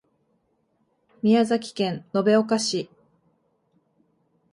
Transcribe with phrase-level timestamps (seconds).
[1.21, 2.89] 宮崎県延岡市